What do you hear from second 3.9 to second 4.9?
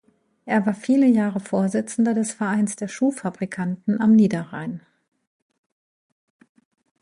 am Niederrhein".